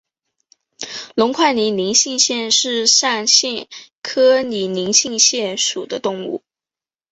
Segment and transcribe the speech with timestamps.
[1.13, 3.69] 隆块拟银杏蟹为扇蟹
[4.01, 6.41] 科拟银杏蟹属的动物。